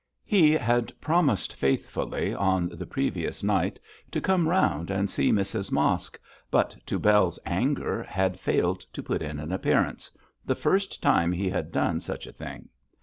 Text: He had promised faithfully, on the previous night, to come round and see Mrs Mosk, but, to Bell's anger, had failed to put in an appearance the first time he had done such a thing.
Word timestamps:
He 0.25 0.53
had 0.53 0.99
promised 0.99 1.53
faithfully, 1.53 2.33
on 2.33 2.69
the 2.69 2.87
previous 2.87 3.43
night, 3.43 3.79
to 4.09 4.19
come 4.19 4.49
round 4.49 4.89
and 4.89 5.07
see 5.07 5.31
Mrs 5.31 5.71
Mosk, 5.71 6.19
but, 6.49 6.75
to 6.87 6.97
Bell's 6.97 7.37
anger, 7.45 8.01
had 8.01 8.39
failed 8.39 8.79
to 8.93 9.03
put 9.03 9.21
in 9.21 9.39
an 9.39 9.51
appearance 9.51 10.09
the 10.43 10.55
first 10.55 11.03
time 11.03 11.31
he 11.31 11.51
had 11.51 11.71
done 11.71 11.99
such 11.99 12.25
a 12.25 12.33
thing. 12.33 12.69